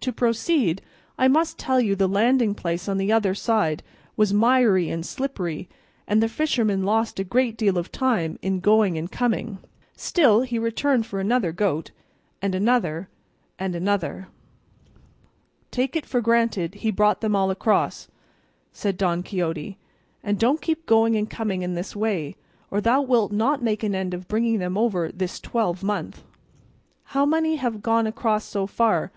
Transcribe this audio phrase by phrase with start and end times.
[0.00, 0.82] To proceed,
[1.16, 3.84] I must tell you the landing place on the other side
[4.16, 5.68] was miry and slippery,
[6.08, 9.58] and the fisherman lost a great deal of time in going and coming;
[9.96, 11.92] still he returned for another goat,
[12.42, 13.08] and another,
[13.60, 14.26] and another."
[15.70, 18.08] "Take it for granted he brought them all across,"
[18.72, 19.78] said Don Quixote,
[20.20, 22.34] "and don't keep going and coming in this way,
[22.72, 26.24] or thou wilt not make an end of bringing them over this twelvemonth."
[27.04, 29.12] "How many have gone across so far?"